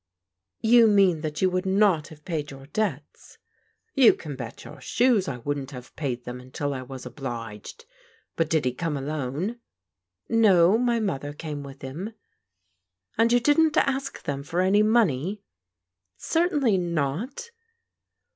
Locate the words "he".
8.65-8.73